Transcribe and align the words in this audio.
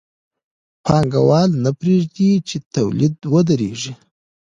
پانګوال 0.85 1.49
نه 1.63 1.71
پرېږدي 1.79 2.31
چې 2.47 2.57
تولید 2.75 3.15
ودرېږي 3.33 3.93